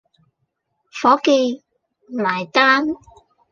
[0.99, 1.63] 伙記，
[2.09, 2.87] 埋單